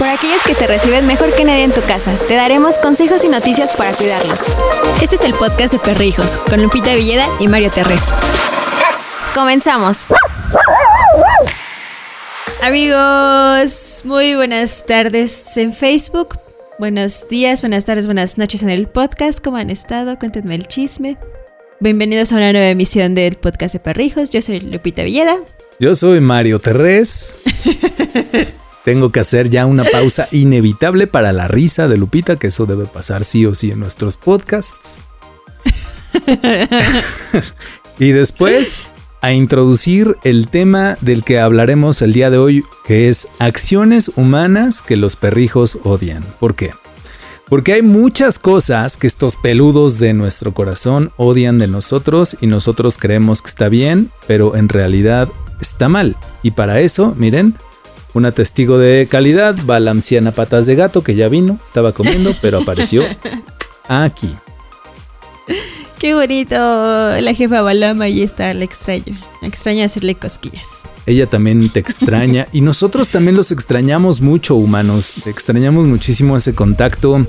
[0.00, 2.16] por aquellos que te reciben mejor que nadie en tu casa.
[2.26, 4.40] Te daremos consejos y noticias para cuidarlos.
[5.02, 8.04] Este es el podcast de Perrijos, con Lupita Villeda y Mario Terrés.
[9.34, 10.06] Comenzamos.
[12.62, 16.38] Amigos, muy buenas tardes en Facebook.
[16.78, 19.44] Buenos días, buenas tardes, buenas noches en el podcast.
[19.44, 20.18] ¿Cómo han estado?
[20.18, 21.18] Cuéntenme el chisme.
[21.78, 24.30] Bienvenidos a una nueva emisión del podcast de Perrijos.
[24.30, 25.36] Yo soy Lupita Villeda.
[25.78, 27.38] Yo soy Mario Terrés.
[28.84, 32.86] Tengo que hacer ya una pausa inevitable para la risa de Lupita, que eso debe
[32.86, 35.04] pasar sí o sí en nuestros podcasts.
[37.98, 38.86] y después
[39.20, 44.82] a introducir el tema del que hablaremos el día de hoy, que es acciones humanas
[44.82, 46.24] que los perrijos odian.
[46.38, 46.70] ¿Por qué?
[47.48, 52.96] Porque hay muchas cosas que estos peludos de nuestro corazón odian de nosotros y nosotros
[52.96, 55.28] creemos que está bien, pero en realidad
[55.60, 56.16] está mal.
[56.42, 57.56] Y para eso, miren,
[58.14, 62.34] una testigo de calidad va la anciana patas de gato que ya vino, estaba comiendo,
[62.40, 63.04] pero apareció
[63.88, 64.34] aquí.
[66.00, 66.56] Qué bonito.
[66.56, 69.20] La jefa Balama y está, la extraño.
[69.42, 70.84] Me extraña hacerle cosquillas.
[71.04, 75.26] Ella también te extraña y nosotros también los extrañamos mucho, humanos.
[75.26, 77.26] Extrañamos muchísimo ese contacto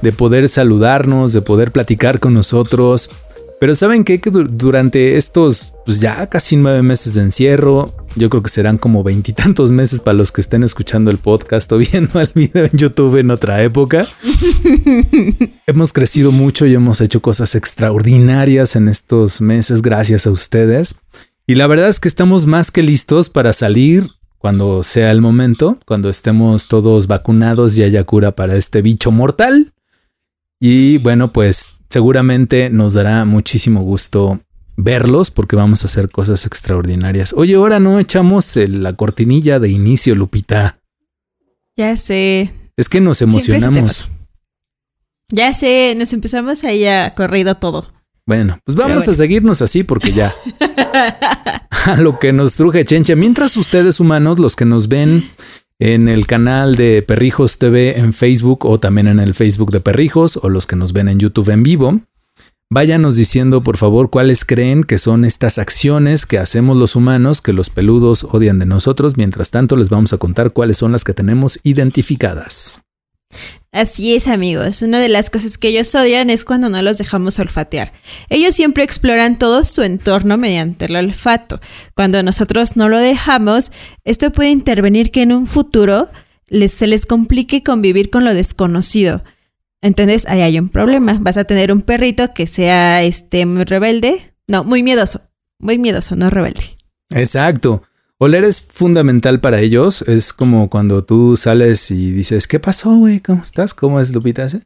[0.00, 3.10] de poder saludarnos, de poder platicar con nosotros.
[3.58, 4.20] Pero ¿saben qué?
[4.20, 9.02] Que durante estos pues ya casi nueve meses de encierro, yo creo que serán como
[9.02, 13.16] veintitantos meses para los que estén escuchando el podcast o viendo el video en YouTube
[13.16, 14.06] en otra época.
[15.66, 20.96] hemos crecido mucho y hemos hecho cosas extraordinarias en estos meses gracias a ustedes.
[21.46, 25.78] Y la verdad es que estamos más que listos para salir cuando sea el momento,
[25.86, 29.72] cuando estemos todos vacunados y haya cura para este bicho mortal.
[30.60, 34.40] Y bueno, pues seguramente nos dará muchísimo gusto
[34.76, 37.32] verlos porque vamos a hacer cosas extraordinarias.
[37.32, 40.78] Oye, ahora no echamos la cortinilla de inicio, Lupita.
[41.76, 42.52] Ya sé.
[42.76, 44.10] Es que nos emocionamos.
[45.28, 47.88] Ya sé, nos empezamos ahí a corrido todo.
[48.26, 50.34] Bueno, pues vamos a seguirnos así porque ya.
[51.86, 53.16] a lo que nos truje Chencha.
[53.16, 55.30] Mientras ustedes humanos, los que nos ven
[55.78, 60.38] en el canal de Perrijos TV en Facebook o también en el Facebook de Perrijos
[60.38, 62.00] o los que nos ven en YouTube en vivo,
[62.70, 67.52] Váyanos diciendo por favor cuáles creen que son estas acciones que hacemos los humanos que
[67.52, 69.16] los peludos odian de nosotros.
[69.16, 72.80] Mientras tanto les vamos a contar cuáles son las que tenemos identificadas.
[73.72, 77.40] Así es amigos, una de las cosas que ellos odian es cuando no los dejamos
[77.40, 77.92] olfatear.
[78.28, 81.60] Ellos siempre exploran todo su entorno mediante el olfato.
[81.94, 83.72] Cuando nosotros no lo dejamos,
[84.04, 86.08] esto puede intervenir que en un futuro
[86.68, 89.24] se les complique convivir con lo desconocido.
[89.84, 91.18] Entonces ahí hay un problema.
[91.20, 94.34] Vas a tener un perrito que sea este muy rebelde.
[94.48, 95.20] No, muy miedoso.
[95.58, 96.62] Muy miedoso, no rebelde.
[97.10, 97.82] Exacto.
[98.16, 100.00] Oler es fundamental para ellos.
[100.00, 103.20] Es como cuando tú sales y dices, ¿qué pasó, güey?
[103.20, 103.74] ¿Cómo estás?
[103.74, 104.48] ¿Cómo es Lupita?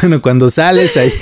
[0.00, 1.12] Bueno, cuando sales ahí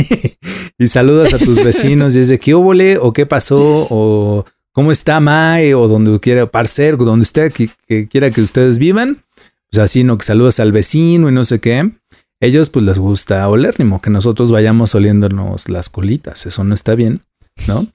[0.79, 3.87] y saludas a tus vecinos y dices, ¿qué hubo, o qué pasó?
[3.91, 9.25] O cómo está Mae o donde quiera, parcer, donde usted que quiera que ustedes vivan
[9.71, 10.19] pues así, ¿no?
[10.19, 11.91] Que saludas al vecino y no sé qué.
[12.41, 16.73] Ellos pues les gusta oler, ni modo que nosotros vayamos oliéndonos las colitas, eso no
[16.73, 17.23] está bien,
[17.67, 17.89] ¿no?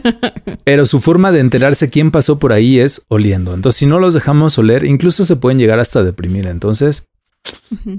[0.64, 3.52] Pero su forma de enterarse quién pasó por ahí es oliendo.
[3.52, 6.46] Entonces, si no los dejamos oler, incluso se pueden llegar hasta deprimir.
[6.46, 7.08] Entonces,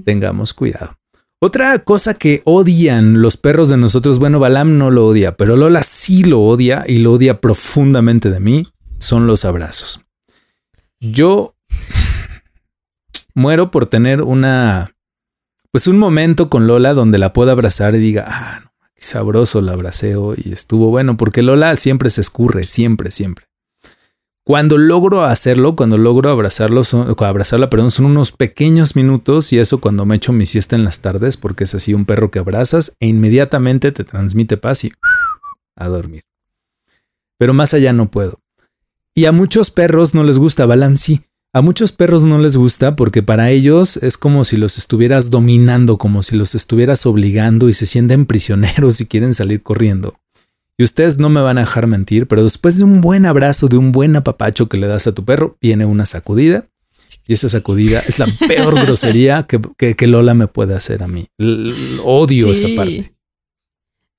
[0.04, 0.96] tengamos cuidado.
[1.44, 5.82] Otra cosa que odian los perros de nosotros, bueno, Balam no lo odia, pero Lola
[5.82, 8.68] sí lo odia y lo odia profundamente de mí,
[8.98, 10.00] son los abrazos.
[11.00, 11.56] Yo
[13.34, 14.94] muero por tener una,
[15.70, 19.60] pues un momento con Lola donde la pueda abrazar y diga, ah, no, qué sabroso
[19.60, 23.46] la abraceo y estuvo bueno, porque Lola siempre se escurre, siempre, siempre.
[24.44, 26.82] Cuando logro hacerlo, cuando logro abrazarlo,
[27.18, 31.00] abrazarla, perdón, son unos pequeños minutos y eso cuando me echo mi siesta en las
[31.00, 34.92] tardes, porque es así un perro que abrazas e inmediatamente te transmite paz y
[35.76, 36.24] a dormir.
[37.38, 38.40] Pero más allá no puedo.
[39.14, 41.22] Y a muchos perros no les gusta Balam, sí.
[41.54, 45.98] A muchos perros no les gusta porque para ellos es como si los estuvieras dominando,
[45.98, 50.14] como si los estuvieras obligando y se sienten prisioneros y quieren salir corriendo.
[50.78, 53.76] Y ustedes no me van a dejar mentir, pero después de un buen abrazo, de
[53.76, 56.64] un buen apapacho que le das a tu perro, viene una sacudida.
[57.26, 61.28] Y esa sacudida es la peor grosería que, Lola me puede hacer a mí.
[62.02, 63.12] odio esa parte.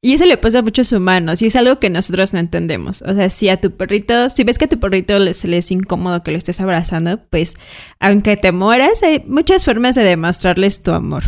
[0.06, 3.02] Y eso le pasa a muchos humanos y es algo que nosotros no entendemos.
[3.04, 6.22] O sea, si a tu perrito, si ves que a tu perrito le, es incómodo
[6.24, 7.54] que lo estés abrazando, pues
[8.02, 11.24] aunque te mueras, hay muchas formas de demostrarles tu amor.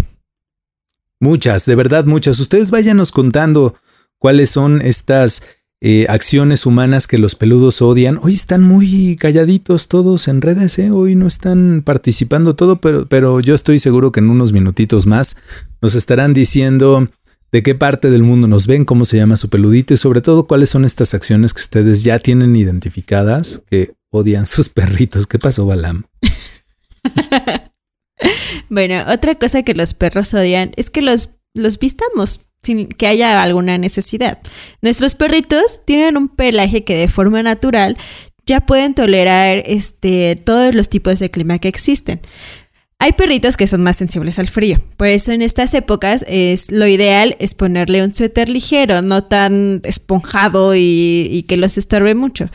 [1.22, 2.38] Muchas, de verdad muchas.
[2.38, 3.75] Ustedes váyanos contando
[4.18, 5.44] cuáles son estas
[5.80, 8.19] eh, acciones humanas que los peludos odian.
[8.21, 10.92] Hoy están muy calladitos todos en redes, ¿eh?
[10.92, 15.38] hoy no están participando todo, pero, pero yo estoy seguro que en unos minutitos más
[15.81, 17.07] nos estarán diciendo
[17.56, 20.46] de qué parte del mundo nos ven, cómo se llama su peludito y sobre todo
[20.46, 25.25] cuáles son estas acciones que ustedes ya tienen identificadas que odian sus perritos.
[25.25, 26.04] ¿Qué pasó, Balam?
[28.69, 33.42] bueno, otra cosa que los perros odian es que los, los vistamos sin que haya
[33.42, 34.38] alguna necesidad.
[34.81, 37.96] Nuestros perritos tienen un pelaje que de forma natural
[38.46, 42.19] ya pueden tolerar este, todos los tipos de clima que existen.
[43.06, 46.88] Hay perritos que son más sensibles al frío, por eso en estas épocas es lo
[46.88, 52.50] ideal es ponerle un suéter ligero, no tan esponjado y, y que los estorbe mucho.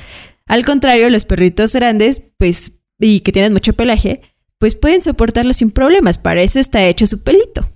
[0.48, 4.22] Al contrario, los perritos grandes, pues, y que tienen mucho pelaje,
[4.58, 7.70] pues pueden soportarlo sin problemas, para eso está hecho su pelito.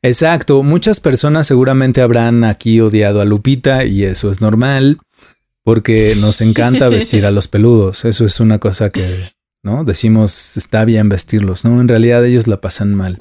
[0.00, 5.00] Exacto, muchas personas seguramente habrán aquí odiado a Lupita y eso es normal
[5.64, 9.35] porque nos encanta vestir a los peludos, eso es una cosa que,
[9.66, 9.84] ¿no?
[9.84, 13.18] Decimos está bien vestirlos, no, en realidad ellos la pasan mal.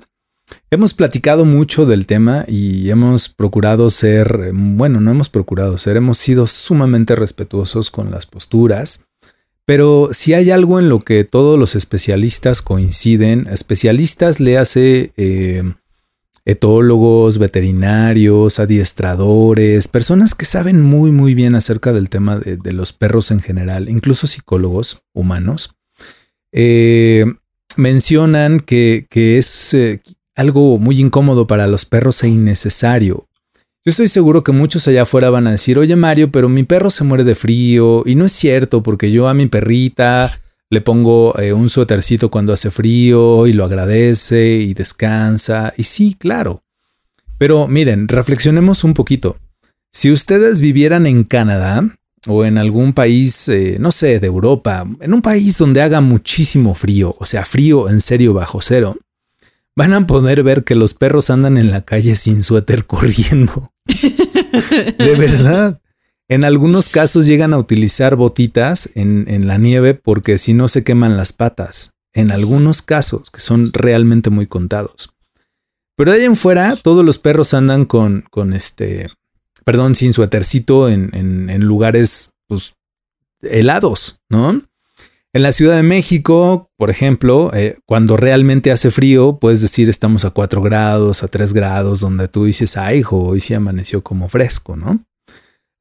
[0.70, 6.20] Hemos platicado mucho del tema y hemos procurado ser, bueno, no hemos procurado ser, hemos
[6.20, 9.08] sido sumamente respetuosos con las posturas,
[9.66, 15.64] pero si hay algo en lo que todos los especialistas coinciden, especialistas le hace eh,
[16.46, 23.32] etólogos, veterinarios, adiestradores, personas que saben muy muy bien acerca del tema de, los perros
[23.32, 25.76] en general, incluso psicólogos humanos,
[26.57, 27.25] eh,
[27.75, 30.02] mencionan que, es eh,
[30.36, 33.28] algo muy incómodo para los perros e innecesario.
[33.84, 36.90] Yo estoy seguro que muchos allá afuera van a decir, oye Mario, pero mi perro
[36.90, 41.38] se muere de frío y no es cierto porque yo a mi perrita le pongo
[41.40, 45.74] eh, un suétercito cuando hace frío y lo agradece y descansa.
[45.78, 46.63] Y sí, claro.
[47.38, 49.38] Pero miren, reflexionemos un poquito.
[49.92, 51.84] Si ustedes vivieran en Canadá
[52.27, 56.74] o en algún país, eh, no sé, de Europa, en un país donde haga muchísimo
[56.74, 58.98] frío, o sea, frío en serio bajo cero,
[59.75, 63.72] van a poder ver que los perros andan en la calle sin suéter corriendo.
[64.98, 65.81] de verdad.
[66.27, 71.18] En algunos casos llegan a utilizar botitas en, la nieve porque si no se queman
[71.18, 71.92] las patas.
[72.13, 75.13] En algunos casos, que son realmente muy contados.
[75.95, 79.10] Pero de ahí en fuera, todos los perros andan con, con este,
[79.66, 82.76] perdón, sin suétercito en, en, lugares pues,
[83.42, 84.62] helados, ¿no?
[85.34, 90.24] En la Ciudad de México, por ejemplo, eh, cuando realmente hace frío, puedes decir estamos
[90.24, 94.30] a 4 grados, a 3 grados, donde tú dices, ay, hijo, hoy sí amaneció como
[94.30, 95.04] fresco, ¿no?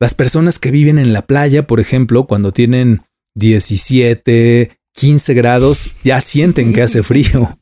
[0.01, 3.03] Las personas que viven en la playa, por ejemplo, cuando tienen
[3.37, 7.57] 17, 15 grados, ya sienten que hace frío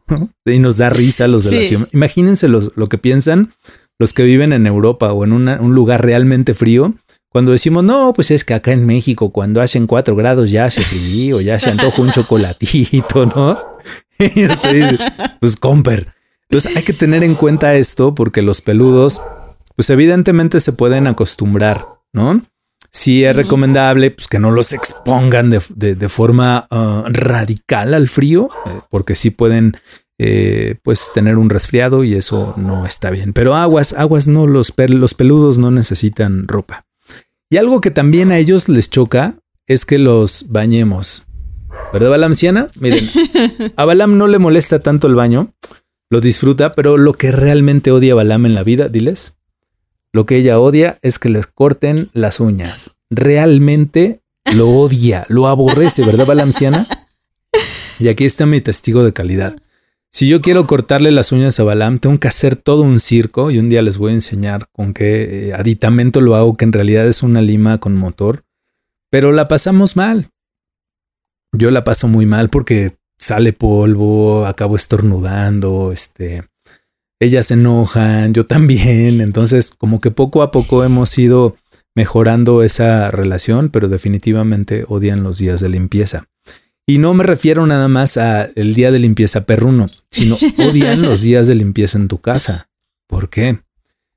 [0.46, 1.88] y nos da risa los de la ciudad.
[1.92, 3.52] Imagínense lo que piensan
[4.02, 6.94] los que viven en Europa o en un lugar realmente frío.
[7.28, 10.82] Cuando decimos, no, pues es que acá en México, cuando hacen 4 grados ya hace
[10.82, 13.78] frío, ya se antoja un chocolatito, ¿no?
[15.40, 16.12] pues comper.
[16.50, 19.22] Entonces hay que tener en cuenta esto porque los peludos,
[19.76, 22.42] pues evidentemente se pueden acostumbrar ¿no?
[22.90, 28.80] Sí es recomendable pues, que no los expongan de, forma ah, radical al frío, eh,
[28.90, 29.76] porque sí pueden
[30.24, 33.32] eh, pues tener un resfriado y eso no está bien.
[33.32, 36.86] Pero aguas, aguas no, los, los peludos no necesitan ropa.
[37.50, 39.34] Y algo que también a ellos les choca
[39.66, 41.24] es que los bañemos.
[41.92, 42.68] ¿Verdad, Balamciana?
[42.78, 43.10] Miren,
[43.76, 45.54] a Balam no le molesta tanto el baño,
[46.08, 49.38] lo disfruta, pero lo que realmente odia a Balam en la vida, diles,
[50.12, 52.96] lo que ella odia es que les corten las uñas.
[53.10, 54.22] Realmente
[54.54, 56.86] lo odia, lo aborrece, ¿verdad, Balamciana?
[57.98, 59.56] Y aquí está mi testigo de calidad.
[60.14, 63.58] Si yo quiero cortarle las uñas a Balam, tengo que hacer todo un circo y
[63.58, 67.06] un día les voy a enseñar con qué eh, aditamento lo hago, que en realidad
[67.06, 68.44] es una lima con motor.
[69.10, 70.28] Pero la pasamos mal.
[71.56, 76.44] Yo la paso muy mal porque sale polvo, acabo estornudando, este,
[77.18, 81.56] ellas se enojan, yo también, entonces como que poco a poco hemos ido
[81.94, 86.28] mejorando esa relación, pero definitivamente odian los días de limpieza.
[86.86, 91.22] Y no me refiero nada más a el día de limpieza perruno, sino odian los
[91.22, 92.68] días de limpieza en tu casa.
[93.06, 93.60] ¿Por qué?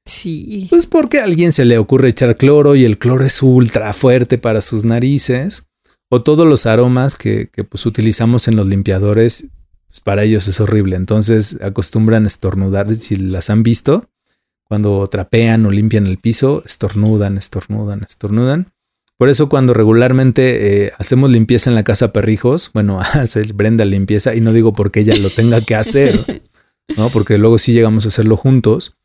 [0.06, 0.68] Sí.
[0.70, 4.38] Pues porque a alguien se le ocurre echar cloro y el cloro es ultra fuerte
[4.38, 5.68] para sus narices.
[6.10, 9.50] O todos los aromas que, que pues utilizamos en los limpiadores
[9.96, 10.98] pues, para ellos es horrible.
[10.98, 12.94] Entonces acostumbran a estornudar.
[12.96, 14.10] Si las han visto,
[14.66, 18.74] cuando trapean o limpian el piso, estornudan, estornudan, estornudan.
[19.18, 24.36] Por eso cuando regularmente eh, hacemos limpieza en la casa perrijos, bueno, hace Brenda limpieza
[24.36, 26.44] y no digo porque ella lo tenga que hacer,
[26.98, 27.10] ¿no?
[27.10, 28.96] Porque luego sí llegamos a hacerlo juntos.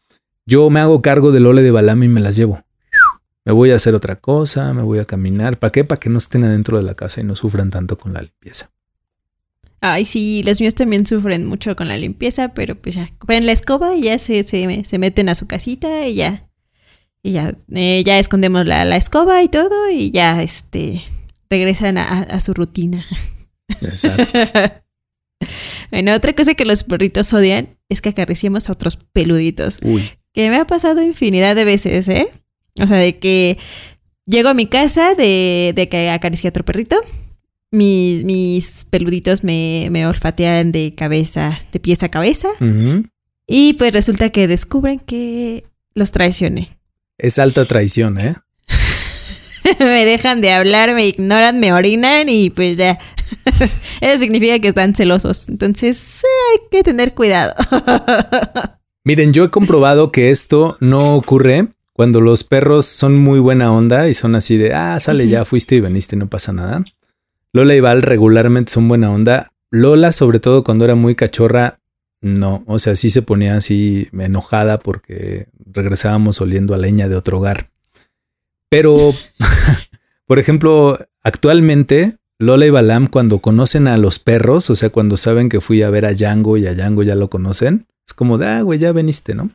[0.46, 2.64] Yo me hago cargo del ole de balame y me las llevo.
[3.44, 5.58] Me voy a hacer otra cosa, me voy a caminar.
[5.58, 5.84] ¿Para qué?
[5.84, 8.70] Para que no estén adentro de la casa y no sufran tanto con la limpieza.
[9.80, 13.52] Ay, sí, los míos también sufren mucho con la limpieza, pero pues ya ven la
[13.52, 16.49] escoba y ya se, se, meten a su casita y ya.
[17.22, 21.02] Y ya, eh, ya escondemos la, la, escoba y todo y ya este
[21.50, 23.04] regresan a, a su rutina.
[23.82, 24.26] Exacto.
[25.90, 29.80] bueno, otra cosa que los perritos odian es que acariciemos a otros peluditos.
[29.82, 30.02] Uy.
[30.32, 32.28] Que me ha pasado infinidad de veces, ¿eh?
[32.80, 33.58] O sea, de que
[34.26, 36.96] llego a mi casa de, de que acaricié a otro perrito.
[37.72, 42.48] Mis, mis peluditos me, me, olfatean de cabeza, de pies a cabeza.
[43.46, 46.79] Y pues resulta que descubren que los traicioné.
[47.22, 48.34] Es alta traición, ¿eh?
[49.78, 52.98] me dejan de hablar, me ignoran, me orinan y pues ya.
[54.00, 55.48] Eso significa que están celosos.
[55.48, 56.22] Entonces
[56.52, 57.54] hay que tener cuidado.
[59.04, 64.08] Miren, yo he comprobado que esto no ocurre cuando los perros son muy buena onda
[64.08, 66.82] y son así de, ah, sale ya, fuiste y veniste, no pasa nada.
[67.52, 69.50] Lola y Val regularmente son buena onda.
[69.70, 71.79] Lola, sobre todo cuando era muy cachorra,
[72.20, 72.64] no.
[72.66, 77.70] O sea, sí se ponía así enojada porque regresábamos oliendo a leña de otro hogar.
[78.68, 79.14] Pero,
[80.26, 85.50] por ejemplo, actualmente Lola y Balam cuando conocen a los perros, o sea, cuando saben
[85.50, 88.46] que fui a ver a Django y a Django ya lo conocen, es como de,
[88.46, 89.50] ah, güey, ya veniste, ¿no?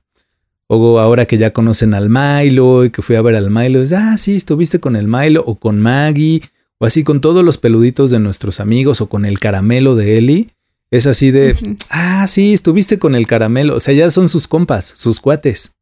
[0.68, 3.92] O ahora que ya conocen al Milo y que fui a ver al Milo, es,
[3.92, 6.44] ah, sí, estuviste con el Milo o con Maggie
[6.78, 10.50] o así con todos los peluditos de nuestros amigos o con el caramelo de Eli.
[10.92, 13.76] Es así de, ah, sí, estuviste con el caramelo.
[13.76, 15.76] O sea, ya son sus compas, sus cuates.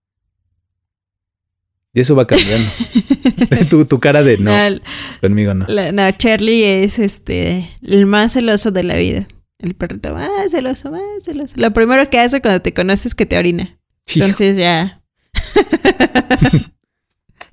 [1.94, 2.68] Y eso va cambiando.
[3.70, 4.52] tu, tu, cara de no,
[5.22, 5.68] conmigo no.
[5.68, 9.28] no, Charlie es este el más celoso de la vida.
[9.60, 11.54] El perrito más celoso, más celoso.
[11.58, 13.80] Lo primero que hace cuando te conoces es que te orina.
[14.16, 15.04] Entonces ya.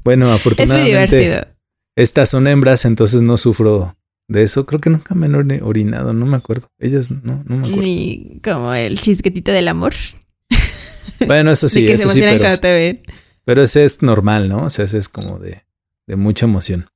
[0.05, 0.91] bueno, afortunadamente.
[0.91, 1.47] Es muy divertido.
[1.95, 3.95] Estas son hembras, entonces no sufro
[4.31, 4.65] de eso.
[4.65, 6.69] Creo que nunca me han orinado, no me acuerdo.
[6.79, 7.83] Ellas no, no me acuerdo.
[7.83, 9.93] Ni como el chisquetito del amor.
[11.27, 12.23] Bueno, eso sí, eso sí.
[12.23, 12.99] Pero,
[13.45, 14.65] pero ese es normal, ¿no?
[14.65, 15.65] O sea, ese es como de,
[16.07, 16.89] de mucha emoción.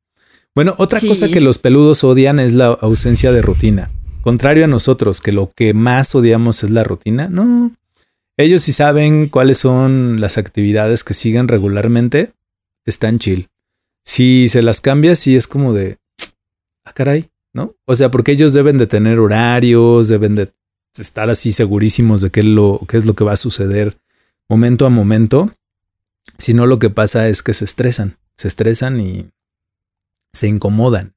[0.55, 3.91] Bueno, otra cosa que los peludos odian es la ausencia de rutina.
[4.23, 7.73] Contrario a nosotros, que lo que más odiamos es la rutina, no,
[8.39, 12.33] ellos sí saben cuáles son las actividades que siguen regularmente,
[12.87, 13.49] están chill.
[14.05, 15.99] Si se las cambia, sí es como de,
[16.85, 17.75] ah, caray, ¿no?
[17.85, 20.53] O sea, porque ellos deben de tener horarios, deben de
[20.99, 23.99] estar así segurísimos de qué es lo, qué es lo que va a suceder
[24.49, 25.51] momento a momento.
[26.39, 29.31] Si no, lo que pasa es que se estresan, se estresan y
[30.33, 31.15] se incomodan.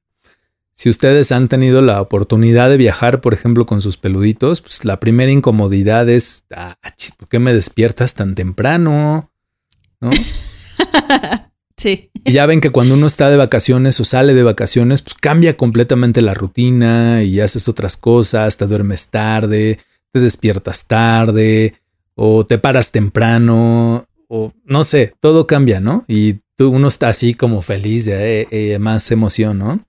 [0.72, 5.00] Si ustedes han tenido la oportunidad de viajar, por ejemplo, con sus peluditos, pues la
[5.00, 6.76] primera incomodidad es, ah,
[7.18, 9.32] ¿por qué me despiertas tan temprano?
[10.00, 10.10] ¿No?
[11.78, 12.10] sí.
[12.24, 15.56] Y ya ven que cuando uno está de vacaciones o sale de vacaciones, pues cambia
[15.56, 19.78] completamente la rutina y haces otras cosas, te duermes tarde,
[20.12, 21.74] te despiertas tarde
[22.14, 26.04] o te paras temprano o no sé, todo cambia, ¿no?
[26.06, 29.80] Y tú, uno está así como feliz, de, eh, eh, más emoción, ¿no?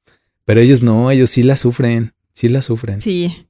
[0.46, 3.02] Pero ellos no, ellos sí la sufren, sí la sufren.
[3.02, 3.48] Sí.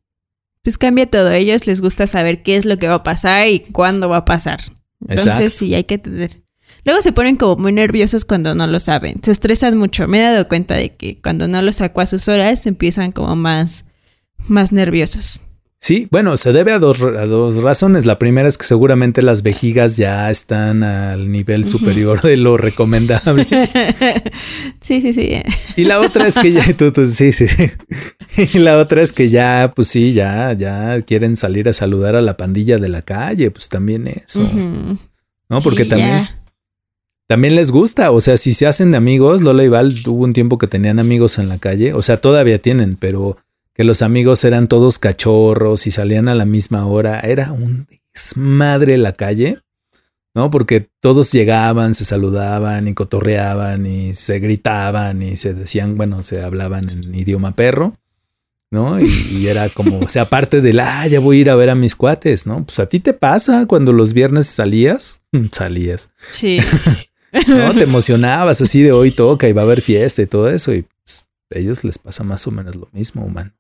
[0.64, 1.30] Pues cambia todo.
[1.30, 4.18] A ellos les gusta saber qué es lo que va a pasar y cuándo va
[4.18, 4.60] a pasar.
[5.08, 6.42] Entonces sí, hay que tener.
[6.90, 9.22] Luego se ponen como muy nerviosos cuando no lo saben.
[9.22, 10.08] Se estresan mucho.
[10.08, 13.36] Me he dado cuenta de que cuando no lo saco a sus horas empiezan como
[13.36, 13.86] más,
[14.48, 15.44] más nerviosos.
[15.80, 18.08] Sí, bueno, se debe a dos, a dos razones.
[18.08, 23.46] La primera es que seguramente las vejigas ya están al nivel superior de lo recomendable.
[24.82, 25.44] Sí, sí, sí.
[25.76, 27.46] Y la otra es que ya, tú, sí, sí.
[28.52, 32.22] Y la otra es que ya, pues sí, ya, ya quieren salir a saludar a
[32.22, 34.42] la pandilla de la calle, pues también eso.
[35.50, 35.62] ¿No?
[35.62, 36.28] Porque también,
[37.30, 38.10] también les gusta.
[38.10, 40.98] O sea, si se hacen de amigos, Lola y Val tuvo un tiempo que tenían
[40.98, 41.94] amigos en la calle.
[41.94, 43.38] O sea, todavía tienen, pero
[43.76, 47.20] que los amigos eran todos cachorros y salían a la misma hora.
[47.20, 49.60] Era un desmadre la calle,
[50.34, 50.50] ¿no?
[50.50, 56.42] Porque todos llegaban, se saludaban y cotorreaban y se gritaban y se decían, bueno, se
[56.42, 57.94] hablaban en idioma perro,
[58.72, 59.00] ¿no?
[59.00, 61.76] Y, era como, o sea, aparte del, ah, ya voy a ir a ver a
[61.76, 62.66] mis cuates, ¿no?
[62.66, 65.22] Pues a ti te pasa cuando los viernes salías,
[65.52, 66.10] salías.
[66.32, 66.58] Sí.
[67.48, 67.74] ¿No?
[67.74, 70.86] Te emocionabas así de hoy toca y va a haber fiesta y todo eso y
[71.04, 73.52] pues, a ellos les pasa más o menos lo mismo, humano.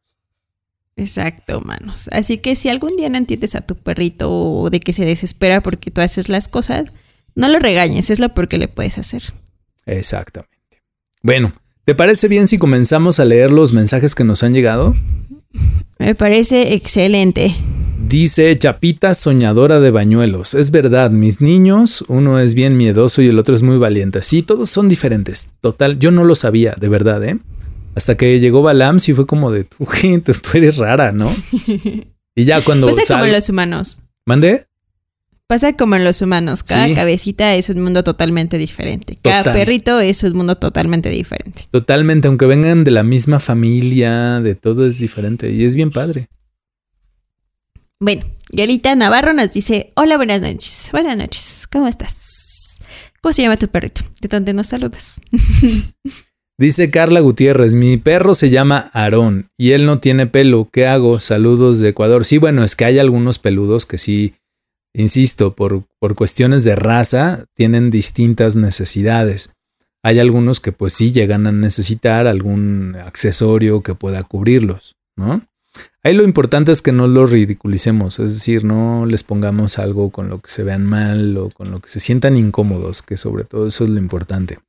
[0.95, 2.09] Exacto, manos.
[2.11, 5.61] Así que si algún día no entiendes a tu perrito o de que se desespera
[5.61, 6.91] porque tú haces las cosas,
[7.35, 9.23] no lo regañes, es lo porque le puedes hacer.
[9.85, 10.57] Exactamente.
[11.21, 11.53] Bueno,
[11.85, 14.95] ¿te parece bien si comenzamos a leer los mensajes que nos han llegado?
[15.97, 17.53] Me parece excelente.
[18.07, 20.53] Dice Chapita soñadora de bañuelos.
[20.53, 24.23] Es verdad, mis niños, uno es bien miedoso y el otro es muy valiente.
[24.23, 25.51] Sí, todos son diferentes.
[25.61, 27.37] Total, yo no lo sabía, de verdad, ¿eh?
[27.95, 29.85] Hasta que llegó Balam, sí fue como de, tú,
[30.23, 31.29] tú eres rara, ¿no?
[32.35, 32.87] Y ya cuando...
[32.87, 34.01] Pasa como en los humanos.
[34.25, 34.68] ¿Mandé?
[35.49, 36.61] Pasa como en los humanos.
[36.61, 39.17] Cada cabecita es un mundo totalmente diferente.
[39.19, 41.63] Cada perrito es un mundo totalmente diferente.
[41.71, 45.49] Totalmente, aunque vengan de la misma familia, de todo es diferente.
[45.49, 46.27] Y es bien padre.
[47.99, 50.89] Bueno, Galita Navarro nos dice: Hola, buenas noches.
[50.91, 51.65] Buenas noches.
[51.71, 52.77] ¿Cómo estás?
[53.19, 54.01] ¿Cómo se llama tu perrito?
[54.21, 55.19] ¿De dónde nos saludas?
[56.59, 60.69] Dice Carla Gutiérrez, mi perro se llama Aarón y él no tiene pelo.
[60.71, 61.21] ¿Qué hago?
[61.21, 62.25] Saludos de Ecuador.
[62.25, 64.35] Sí, bueno, es que hay algunos peludos que sí,
[64.93, 69.53] insisto, por, por cuestiones de raza, tienen distintas necesidades.
[70.03, 75.41] Hay algunos que pues sí llegan a necesitar algún accesorio que pueda cubrirlos, ¿no?
[76.01, 80.29] Ahí lo importante es que no los ridiculicemos, es decir, no les pongamos algo con
[80.29, 83.67] lo que se vean mal o con lo que se sientan incómodos, que sobre todo
[83.67, 84.59] eso es lo importante.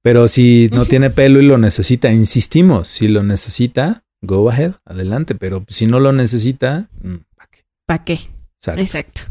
[0.00, 5.34] Pero si no tiene pelo y lo necesita, insistimos, si lo necesita, go ahead, adelante.
[5.34, 7.64] Pero si no lo necesita, mm, ¿para qué?
[7.86, 8.18] ¿Para qué?
[8.68, 9.22] Exacto.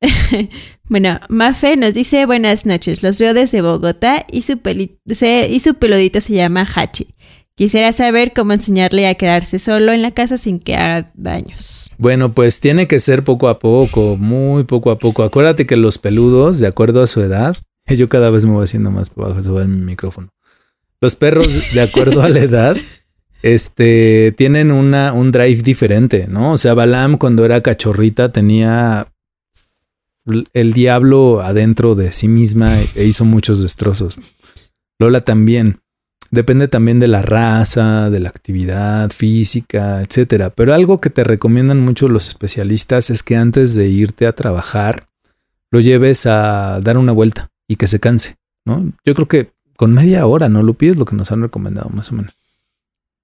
[0.84, 6.20] bueno, Mafe nos dice buenas noches, los veo desde Bogotá y su, y su peludito
[6.20, 7.14] se llama Hachi.
[7.54, 11.90] Quisiera saber cómo enseñarle a quedarse solo en la casa sin que haga daños.
[11.98, 15.24] Bueno, pues tiene que ser poco a poco, muy poco a poco.
[15.24, 17.56] Acuérdate que los peludos, de acuerdo a su edad,
[17.96, 20.28] Yo cada vez me voy haciendo más bajo sobre mi micrófono.
[21.00, 22.76] Los perros, de acuerdo a la edad,
[23.42, 26.52] este, tienen una, un drive diferente, ¿no?
[26.52, 29.06] O sea, Balam cuando era cachorrita tenía
[30.52, 34.18] el diablo adentro de sí misma e hizo muchos destrozos.
[34.98, 35.80] Lola también.
[36.30, 40.50] Depende también de la raza, de la actividad física, etcétera.
[40.50, 45.08] Pero algo que te recomiendan mucho los especialistas es que antes de irte a trabajar,
[45.70, 48.92] lo lleves a dar una vuelta y que se canse, ¿no?
[49.04, 50.62] Yo creo que con media hora, ¿no?
[50.62, 52.34] Lupi es lo que nos han recomendado, más o menos.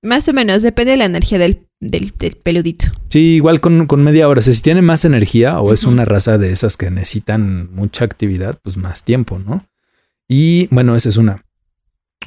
[0.05, 2.89] Más o menos, depende de la energía del, del, peludito.
[3.09, 4.41] Sí, igual con, media hora.
[4.41, 8.05] O sea, si tiene más energía o es una raza de esas que necesitan mucha
[8.05, 9.67] actividad, pues más tiempo, ¿no?
[10.29, 11.43] Y bueno, esa es una.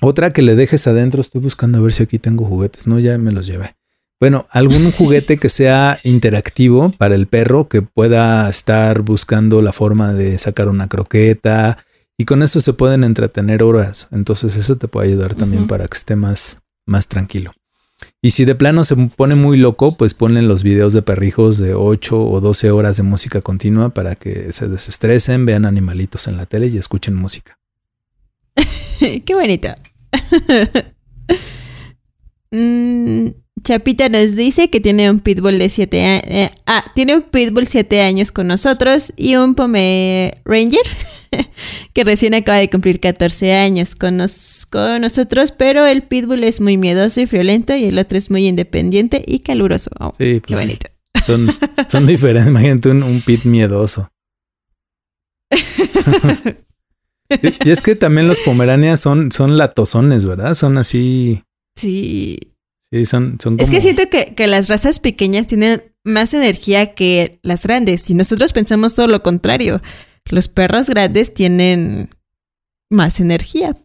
[0.02, 3.16] Otra que le dejes adentro, estoy buscando a ver si aquí tengo juguetes, no, ya
[3.20, 3.76] me los llevé.
[4.20, 10.14] Bueno, algún juguete que sea interactivo para el perro, que pueda estar buscando la forma
[10.14, 11.78] de sacar una croqueta,
[12.18, 14.08] y con eso se pueden entretener horas.
[14.12, 17.54] Entonces eso te puede ayudar también para que esté más, más tranquilo.
[18.22, 21.74] Y si de plano se pone muy loco, pues ponen los videos de perrijos de
[21.74, 26.46] 8 o 12 horas de música continua para que se desestresen, vean animalitos en la
[26.46, 27.60] tele y escuchen música.
[29.00, 29.70] Qué bonito.
[32.50, 33.28] Mm,
[33.68, 36.24] Chapita nos dice que tiene un pitbull de 7 años.
[36.28, 40.80] Eh, ah, tiene un pitbull 7 años con nosotros y un Pome Ranger
[41.94, 44.26] que recién acaba de cumplir 14 años con,
[44.72, 48.48] con, nosotros, pero el pitbull es muy miedoso y violento y el otro es muy
[48.48, 49.92] independiente y caluroso.
[50.00, 50.88] Oh, sí, qué pues bonito.
[51.26, 51.50] Son,
[51.90, 52.50] son diferentes.
[52.50, 54.08] Imagínate un, un pit miedoso.
[57.66, 60.54] y, es que también los pomeranias son, son latosones, ¿verdad?
[60.54, 61.44] Son así.
[61.76, 62.54] Sí.
[62.92, 67.64] Sí, son, son Es que siento que, las razas pequeñas tienen más energía que las
[67.64, 69.82] grandes y nosotros pensamos todo lo contrario.
[70.30, 72.10] Los perros grandes tienen
[72.90, 73.76] más energía.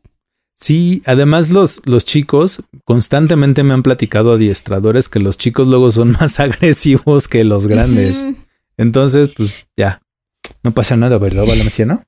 [0.57, 6.13] Sí, además los, los chicos constantemente me han platicado adiestradores que los chicos luego son
[6.21, 8.23] más agresivos que los grandes.
[8.77, 10.01] Entonces, pues ya,
[10.63, 11.45] no pasa nada, ¿verdad,
[11.87, 12.05] no?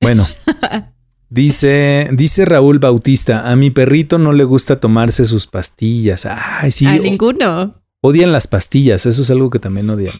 [0.00, 0.28] Bueno,
[1.30, 6.26] Dice, dice Raúl Bautista, a mi perrito no le gusta tomarse sus pastillas.
[6.26, 6.86] Ay, sí.
[6.86, 7.82] A ninguno.
[8.00, 10.14] Odian las pastillas, eso es algo que también odian.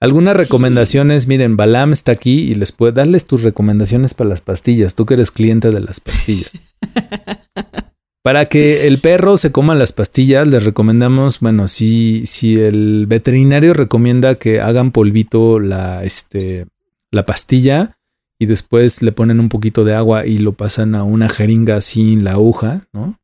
[0.00, 4.94] Algunas recomendaciones, miren, Balam está aquí y les puede darles tus recomendaciones para las pastillas,
[4.94, 6.50] tú que eres cliente de las pastillas.
[8.22, 13.74] para que el perro se coma las pastillas, les recomendamos, bueno, si, si el veterinario
[13.74, 16.66] recomienda que hagan polvito la, este,
[17.10, 17.96] la pastilla,
[18.44, 22.24] y después le ponen un poquito de agua y lo pasan a una jeringa sin
[22.24, 23.18] la aguja, ¿no?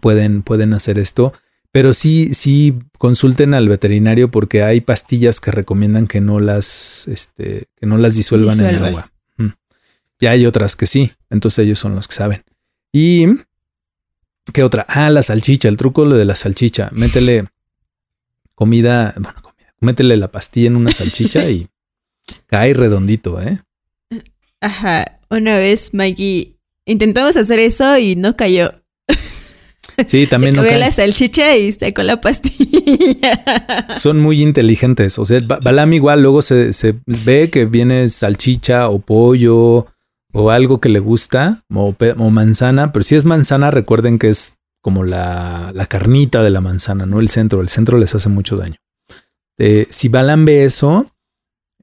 [0.00, 1.32] Pueden, pueden hacer esto.
[1.70, 7.68] Pero sí, sí consulten al veterinario porque hay pastillas que recomiendan que no las, este,
[7.76, 9.12] que no las disuelvan en el agua.
[9.36, 9.50] Mm.
[10.18, 11.12] Y hay otras que sí.
[11.30, 12.42] Entonces ellos son los que saben.
[12.92, 13.26] Y
[14.52, 14.84] ¿qué otra?
[14.88, 16.90] Ah, la salchicha, el truco de la salchicha.
[16.92, 17.44] Métele
[18.56, 19.72] comida, bueno, comida.
[19.78, 21.68] Métele la pastilla en una salchicha y
[22.46, 23.62] cae redondito, ¿eh?
[24.60, 28.72] Ajá, una vez Maggie intentamos hacer eso y no cayó.
[30.06, 33.44] Sí, también se no comió la salchicha y sacó la pastilla.
[33.96, 35.18] Son muy inteligentes.
[35.18, 39.86] O sea, Ba- Balam igual luego se, se ve que viene salchicha o pollo
[40.32, 41.94] o algo que le gusta o
[42.30, 42.92] manzana.
[42.92, 47.20] Pero si es manzana, recuerden que es como la, la carnita de la manzana, no
[47.20, 47.60] el centro.
[47.60, 48.76] El centro les hace mucho daño.
[49.58, 51.06] Eh, si Balam ve eso,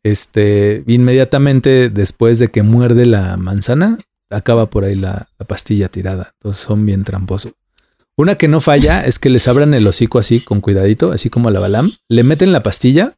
[0.06, 3.98] este, inmediatamente después de que muerde la manzana,
[4.30, 6.32] acaba por ahí la, la pastilla tirada.
[6.40, 7.54] Entonces son bien tramposos.
[8.16, 11.50] Una que no falla es que les abran el hocico así con cuidadito, así como
[11.50, 13.16] a la Balam, le meten la pastilla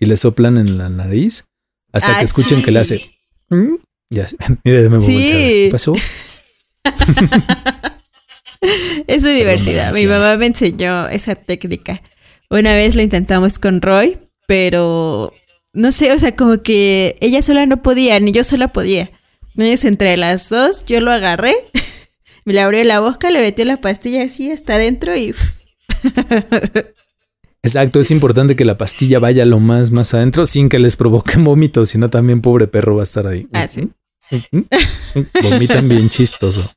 [0.00, 1.44] y le soplan en la nariz
[1.92, 2.64] hasta Ah, que escuchen sí.
[2.64, 3.10] que le hace.
[3.50, 3.74] "Mm",
[4.10, 4.26] Ya,
[4.64, 5.12] mira, me Sí.
[5.12, 5.38] voltear.
[5.38, 5.94] ¿Qué pasó?
[9.06, 9.92] Es muy divertida.
[9.92, 12.00] Mi mamá me enseñó esa técnica.
[12.48, 15.34] Una vez lo intentamos con Roy, pero
[15.74, 19.10] no sé, o sea, como que ella sola no podía, ni yo sola podía.
[19.50, 21.54] Entonces, entre las dos, yo lo agarré,
[22.44, 25.34] me le abrió la boca, le metió la pastilla así hasta adentro y.
[27.62, 31.44] Exacto, es importante que la pastilla vaya lo más, más adentro sin que les provoquen
[31.44, 33.48] vómitos, si no también pobre perro va a estar ahí.
[33.52, 33.90] Ah, sí.
[35.42, 36.72] Vomitan bien chistoso.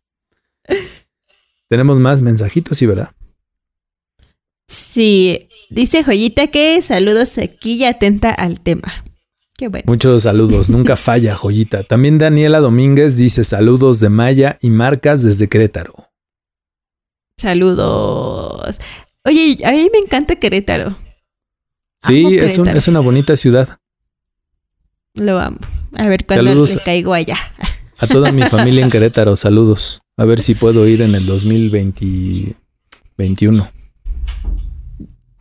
[1.70, 3.12] Tenemos más mensajitos, ¿sí, verdad?
[4.68, 9.06] Sí, dice Joyita que saludos aquí y atenta al tema.
[9.58, 9.86] Qué bueno.
[9.88, 11.84] Muchos saludos, nunca falla, joyita.
[11.84, 15.93] También Daniela Domínguez dice saludos de Maya y marcas desde Querétaro.
[17.38, 18.80] Saludos.
[19.25, 20.95] Oye, a mí me encanta Querétaro.
[22.01, 23.77] Sí, Amo es, un- es una bonita ciudad.
[25.15, 25.58] Lo amo.
[25.95, 26.75] A ver cuándo Saludos.
[26.75, 27.38] le caigo allá.
[27.97, 30.01] A toda mi familia en Querétaro, saludos.
[30.17, 33.71] A ver si puedo ir en el 2021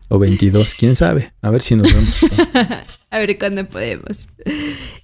[0.08, 1.32] o 22, quién sabe.
[1.42, 2.18] A ver si nos vemos.
[3.10, 4.28] A ver cuándo podemos.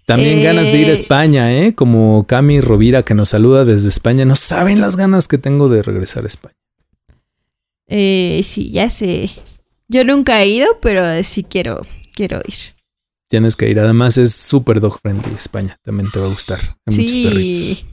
[0.07, 1.75] También Eh, ganas de ir a España, ¿eh?
[1.75, 4.25] Como Cami Rovira que nos saluda desde España.
[4.25, 6.57] No saben las ganas que tengo de regresar a España.
[7.87, 9.31] Eh, sí, ya sé.
[9.89, 11.83] Yo nunca he ido, pero sí quiero,
[12.15, 12.55] quiero ir.
[13.29, 13.79] Tienes que ir.
[13.79, 15.79] Además es súper dog friendly España.
[15.83, 16.59] También te va a gustar.
[16.87, 17.79] Hay muchos perritos.
[17.79, 17.87] Sí.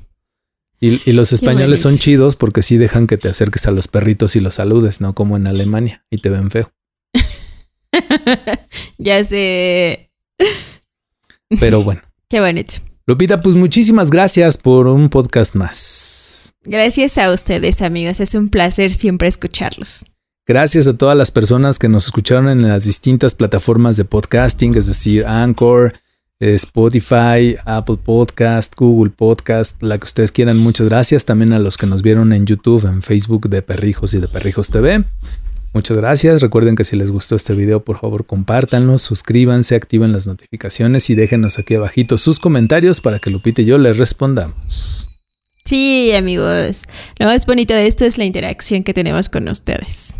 [0.82, 4.36] Y, y los españoles son chidos porque sí dejan que te acerques a los perritos
[4.38, 6.72] y los saludes, no como en Alemania y te ven feo.
[8.97, 10.12] ya sé.
[11.60, 12.02] Pero bueno.
[12.30, 12.75] Qué bonito.
[13.06, 16.54] Lupita, pues muchísimas gracias por un podcast más.
[16.63, 18.19] Gracias a ustedes, amigos.
[18.19, 20.06] Es un placer siempre escucharlos.
[20.45, 24.88] Gracias a todas las personas que nos escucharon en las distintas plataformas de podcasting, es
[24.88, 25.93] decir, Anchor,
[26.39, 30.58] eh, Spotify, Apple Podcast, Google Podcast, la que ustedes quieran.
[30.58, 34.19] Muchas gracias también a los que nos vieron en YouTube, en Facebook de Perrijos y
[34.19, 35.04] de Perrijos TV.
[35.73, 36.41] Muchas gracias.
[36.41, 41.15] Recuerden que si les gustó este video, por favor, compártanlo, suscríbanse, activen las notificaciones y
[41.15, 45.10] déjenos aquí abajito sus comentarios para que Lupita y yo les respondamos.
[45.65, 46.82] Sí, amigos.
[47.17, 50.15] Lo más bonito de esto es la interacción que tenemos con ustedes.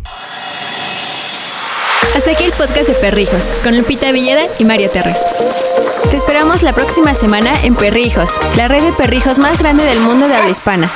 [2.14, 5.20] Hasta aquí el podcast de Perrijos, con Lupita Villeda y Mario Terres.
[6.10, 10.28] Te esperamos la próxima semana en Perrijos, la red de perrijos más grande del mundo
[10.28, 10.90] de habla hispana.